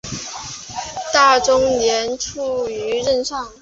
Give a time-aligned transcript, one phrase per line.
[1.13, 3.47] 大中年间卒于任上。